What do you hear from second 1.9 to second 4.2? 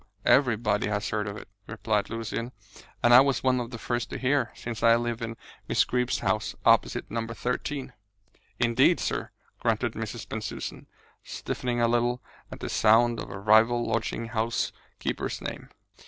Lucian, "and I was one of the first to